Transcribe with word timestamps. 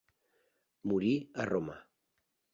Morí 0.93 1.13
a 1.45 1.49
Roma. 1.51 1.79